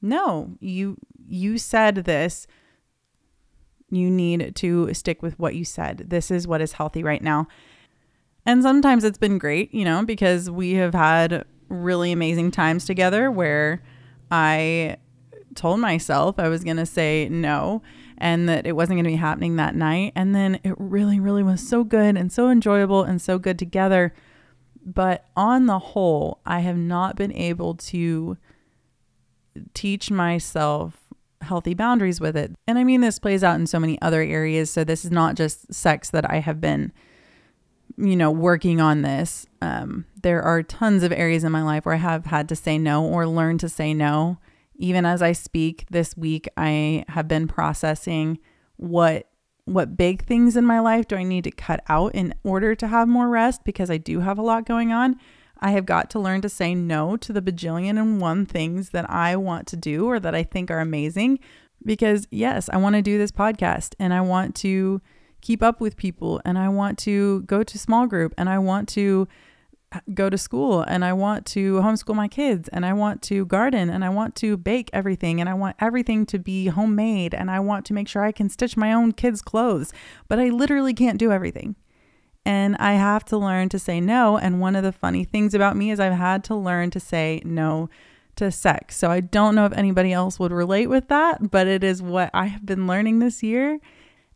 no, 0.00 0.56
you 0.60 0.96
you 1.28 1.58
said 1.58 1.96
this. 1.96 2.46
You 3.90 4.10
need 4.10 4.56
to 4.56 4.94
stick 4.94 5.22
with 5.22 5.38
what 5.38 5.54
you 5.54 5.66
said. 5.66 6.06
This 6.08 6.30
is 6.30 6.48
what 6.48 6.62
is 6.62 6.72
healthy 6.72 7.02
right 7.02 7.22
now. 7.22 7.48
And 8.46 8.62
sometimes 8.62 9.04
it's 9.04 9.18
been 9.18 9.36
great, 9.36 9.74
you 9.74 9.84
know, 9.84 10.06
because 10.06 10.50
we 10.50 10.72
have 10.72 10.94
had 10.94 11.44
really 11.68 12.12
amazing 12.12 12.50
times 12.50 12.86
together 12.86 13.30
where 13.30 13.82
I 14.30 14.96
told 15.54 15.80
myself 15.80 16.38
I 16.38 16.48
was 16.48 16.64
going 16.64 16.76
to 16.76 16.86
say 16.86 17.28
no 17.30 17.82
and 18.18 18.48
that 18.48 18.66
it 18.66 18.72
wasn't 18.72 18.96
going 18.96 19.04
to 19.04 19.10
be 19.10 19.16
happening 19.16 19.56
that 19.56 19.74
night. 19.74 20.12
And 20.14 20.34
then 20.34 20.60
it 20.62 20.74
really, 20.78 21.18
really 21.18 21.42
was 21.42 21.66
so 21.66 21.84
good 21.84 22.16
and 22.16 22.32
so 22.32 22.48
enjoyable 22.48 23.02
and 23.02 23.20
so 23.20 23.38
good 23.38 23.58
together. 23.58 24.14
But 24.84 25.26
on 25.36 25.66
the 25.66 25.78
whole, 25.78 26.40
I 26.44 26.60
have 26.60 26.76
not 26.76 27.16
been 27.16 27.32
able 27.32 27.74
to 27.74 28.36
teach 29.72 30.10
myself 30.10 30.98
healthy 31.40 31.74
boundaries 31.74 32.20
with 32.20 32.36
it. 32.36 32.52
And 32.66 32.78
I 32.78 32.84
mean, 32.84 33.00
this 33.00 33.18
plays 33.18 33.44
out 33.44 33.58
in 33.58 33.66
so 33.66 33.78
many 33.78 34.00
other 34.00 34.22
areas. 34.22 34.70
So 34.70 34.84
this 34.84 35.04
is 35.04 35.10
not 35.10 35.36
just 35.36 35.72
sex 35.72 36.10
that 36.10 36.28
I 36.30 36.38
have 36.38 36.60
been, 36.60 36.92
you 37.96 38.16
know, 38.16 38.30
working 38.30 38.80
on 38.80 39.02
this. 39.02 39.46
Um, 39.60 40.06
there 40.22 40.42
are 40.42 40.62
tons 40.62 41.02
of 41.02 41.12
areas 41.12 41.44
in 41.44 41.52
my 41.52 41.62
life 41.62 41.84
where 41.84 41.94
I 41.94 41.98
have 41.98 42.26
had 42.26 42.48
to 42.48 42.56
say 42.56 42.78
no 42.78 43.04
or 43.04 43.26
learn 43.26 43.58
to 43.58 43.68
say 43.68 43.92
no 43.94 44.38
even 44.76 45.04
as 45.06 45.22
I 45.22 45.32
speak 45.32 45.86
this 45.90 46.16
week, 46.16 46.48
I 46.56 47.04
have 47.08 47.28
been 47.28 47.48
processing 47.48 48.38
what 48.76 49.28
what 49.66 49.96
big 49.96 50.22
things 50.26 50.56
in 50.56 50.66
my 50.66 50.78
life 50.78 51.08
do 51.08 51.16
I 51.16 51.22
need 51.22 51.44
to 51.44 51.50
cut 51.50 51.82
out 51.88 52.14
in 52.14 52.34
order 52.42 52.74
to 52.74 52.86
have 52.86 53.08
more 53.08 53.30
rest 53.30 53.64
because 53.64 53.90
I 53.90 53.96
do 53.96 54.20
have 54.20 54.36
a 54.36 54.42
lot 54.42 54.66
going 54.66 54.92
on. 54.92 55.18
I 55.58 55.70
have 55.70 55.86
got 55.86 56.10
to 56.10 56.18
learn 56.18 56.42
to 56.42 56.50
say 56.50 56.74
no 56.74 57.16
to 57.16 57.32
the 57.32 57.40
bajillion 57.40 57.98
and 57.98 58.20
one 58.20 58.44
things 58.44 58.90
that 58.90 59.08
I 59.08 59.36
want 59.36 59.66
to 59.68 59.76
do 59.76 60.06
or 60.06 60.20
that 60.20 60.34
I 60.34 60.42
think 60.42 60.70
are 60.70 60.80
amazing 60.80 61.38
because 61.82 62.28
yes, 62.30 62.68
I 62.68 62.76
want 62.76 62.96
to 62.96 63.02
do 63.02 63.16
this 63.16 63.32
podcast 63.32 63.94
and 63.98 64.12
I 64.12 64.20
want 64.20 64.54
to 64.56 65.00
keep 65.40 65.62
up 65.62 65.80
with 65.80 65.96
people 65.96 66.40
and 66.44 66.58
I 66.58 66.68
want 66.68 66.98
to 67.00 67.42
go 67.42 67.62
to 67.62 67.78
small 67.78 68.06
group 68.06 68.34
and 68.36 68.50
I 68.50 68.58
want 68.58 68.88
to 68.90 69.28
go 70.14 70.30
to 70.30 70.38
school 70.38 70.82
and 70.82 71.04
I 71.04 71.12
want 71.12 71.46
to 71.46 71.76
homeschool 71.76 72.14
my 72.14 72.28
kids 72.28 72.68
and 72.68 72.84
I 72.84 72.92
want 72.92 73.22
to 73.22 73.46
garden 73.46 73.90
and 73.90 74.04
I 74.04 74.08
want 74.08 74.34
to 74.36 74.56
bake 74.56 74.90
everything 74.92 75.40
and 75.40 75.48
I 75.48 75.54
want 75.54 75.76
everything 75.80 76.26
to 76.26 76.38
be 76.38 76.66
homemade 76.66 77.34
and 77.34 77.50
I 77.50 77.60
want 77.60 77.84
to 77.86 77.94
make 77.94 78.08
sure 78.08 78.24
I 78.24 78.32
can 78.32 78.48
stitch 78.48 78.76
my 78.76 78.92
own 78.92 79.12
kids' 79.12 79.42
clothes. 79.42 79.92
But 80.28 80.38
I 80.38 80.48
literally 80.48 80.94
can't 80.94 81.18
do 81.18 81.32
everything. 81.32 81.76
And 82.46 82.76
I 82.76 82.94
have 82.94 83.24
to 83.26 83.38
learn 83.38 83.70
to 83.70 83.78
say 83.78 84.00
no. 84.00 84.36
And 84.36 84.60
one 84.60 84.76
of 84.76 84.82
the 84.82 84.92
funny 84.92 85.24
things 85.24 85.54
about 85.54 85.76
me 85.76 85.90
is 85.90 85.98
I've 85.98 86.12
had 86.12 86.44
to 86.44 86.54
learn 86.54 86.90
to 86.90 87.00
say 87.00 87.40
no 87.44 87.88
to 88.36 88.50
sex. 88.50 88.96
So 88.96 89.10
I 89.10 89.20
don't 89.20 89.54
know 89.54 89.64
if 89.64 89.72
anybody 89.72 90.12
else 90.12 90.38
would 90.38 90.52
relate 90.52 90.88
with 90.88 91.08
that, 91.08 91.50
but 91.50 91.66
it 91.66 91.82
is 91.82 92.02
what 92.02 92.30
I 92.34 92.46
have 92.46 92.66
been 92.66 92.86
learning 92.86 93.20
this 93.20 93.42
year. 93.42 93.78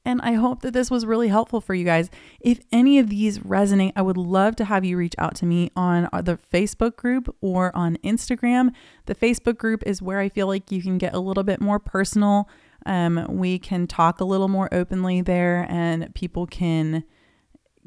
And 0.05 0.21
I 0.23 0.33
hope 0.33 0.63
that 0.63 0.73
this 0.73 0.91
was 0.91 1.05
really 1.05 1.29
helpful 1.29 1.61
for 1.61 1.75
you 1.75 1.85
guys. 1.85 2.11
If 2.41 2.61
any 2.73 2.99
of 2.99 3.11
these 3.11 3.41
resonate, 3.41 3.93
I 3.95 4.03
would 4.03 4.17
love 4.17 4.57
to 4.57 4.65
have 4.65 4.85
you 4.85 4.97
reach 4.97 5.15
out 5.19 5.35
to 5.37 5.47
me 5.47 5.71
on 5.77 6.09
the 6.23 6.39
Facebook 6.53 6.97
group 6.97 7.35
or 7.41 7.75
on 7.77 7.97
Instagram. 8.05 8.71
The 9.07 9.15
Facebook 9.15 9.59
group 9.59 9.83
is 9.87 10.01
where 10.01 10.21
I 10.21 10.29
feel 10.29 10.47
like 10.47 10.73
you 10.73 10.83
can 10.83 10.99
get 10.99 11.15
a 11.15 11.21
little 11.21 11.45
bit 11.45 11.61
more 11.61 11.79
personal. 11.79 12.49
Um, 12.87 13.27
we 13.29 13.59
can 13.59 13.87
talk 13.87 14.21
a 14.21 14.25
little 14.25 14.49
more 14.49 14.69
openly 14.73 15.21
there, 15.21 15.67
and 15.69 16.15
people 16.15 16.47
can 16.47 17.05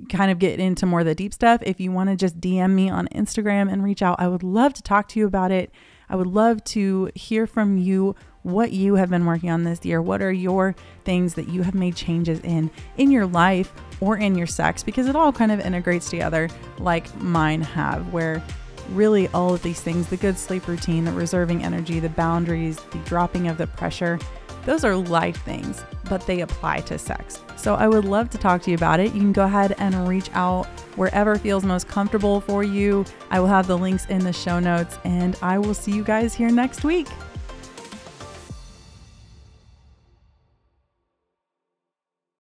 kind 0.10 0.32
of 0.32 0.39
get 0.39 0.60
into 0.60 0.86
more 0.86 1.02
of 1.02 1.06
the 1.06 1.15
deep 1.15 1.34
stuff. 1.34 1.62
If 1.63 1.80
you 1.80 1.91
want 1.91 2.10
to 2.10 2.15
just 2.15 2.39
DM 2.39 2.71
me 2.71 2.89
on 2.89 3.08
Instagram 3.10 3.71
and 3.71 3.84
reach 3.84 4.02
out, 4.02 4.17
I 4.19 4.28
would 4.28 4.43
love 4.43 4.74
to 4.74 4.82
talk 4.82 5.08
to 5.10 5.19
you 5.19 5.26
about 5.26 5.52
it. 5.52 5.71
I 6.12 6.15
would 6.15 6.28
love 6.28 6.62
to 6.65 7.10
hear 7.15 7.47
from 7.47 7.78
you 7.78 8.15
what 8.43 8.74
you 8.74 8.95
have 8.95 9.10
been 9.10 9.26
working 9.26 9.50
on 9.50 9.63
this 9.63 9.86
year. 9.86 10.02
What 10.02 10.21
are 10.21 10.32
your 10.32 10.76
things 11.06 11.36
that 11.36 11.47
you 11.47 11.62
have 11.63 11.74
made 11.74 11.95
changes 11.95 12.41
in 12.41 12.69
in 12.97 13.12
your 13.12 13.26
life 13.26 13.71
or 14.02 14.17
in 14.17 14.36
your 14.36 14.47
sex 14.47 14.84
because 14.84 15.08
it 15.08 15.15
all 15.15 15.32
kind 15.32 15.54
of 15.54 15.62
integrates 15.62 16.10
together 16.10 16.50
like 16.78 17.15
mine 17.15 17.62
have 17.62 18.12
where 18.12 18.43
really 18.89 19.30
all 19.30 19.54
of 19.54 19.63
these 19.63 19.80
things, 19.80 20.08
the 20.10 20.17
good 20.17 20.38
sleep 20.38 20.67
routine, 20.67 21.06
the 21.06 21.13
reserving 21.13 21.63
energy, 21.63 22.02
the 22.02 22.10
boundaries, 22.10 22.78
the 22.91 22.97
dropping 23.00 23.47
of 23.47 23.58
the 23.58 23.67
pressure, 23.67 24.19
those 24.65 24.84
are 24.84 24.95
life 24.95 25.41
things, 25.43 25.84
but 26.10 26.26
they 26.28 26.41
apply 26.41 26.82
to 26.82 26.97
sex. 26.97 27.41
So 27.58 27.76
I 27.76 27.88
would 27.88 28.06
love 28.06 28.30
to 28.32 28.38
talk 28.38 28.62
to 28.63 28.71
you 28.71 28.76
about 28.76 29.00
it. 29.00 29.13
You 29.13 29.19
can 29.21 29.34
go 29.34 29.45
ahead 29.45 29.76
and 29.78 30.08
reach 30.08 30.30
out 30.34 30.65
wherever 30.95 31.36
feels 31.36 31.63
most 31.63 31.88
comfortable 31.88 32.41
for 32.41 32.63
you. 32.63 33.06
I 33.30 33.39
will 33.39 33.47
have 33.47 33.67
the 33.67 33.78
links 33.78 34.06
in 34.08 34.19
the 34.19 34.34
show 34.34 34.60
notes, 34.60 34.97
and 35.04 35.38
I 35.41 35.58
will 35.58 35.74
see 35.74 35.91
you 35.91 36.04
guys 36.04 36.34
here 36.34 36.52
next 36.52 36.84
week. 36.84 37.08